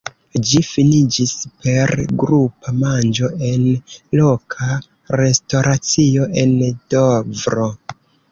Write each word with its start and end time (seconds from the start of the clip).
Ĝi 0.51 0.59
finiĝis 0.67 1.33
per 1.65 1.91
grupa 2.21 2.73
manĝo 2.85 3.29
en 3.51 3.67
loka 4.21 4.71
restoracio 5.23 6.27
en 6.45 6.57
Dovro. 6.95 7.69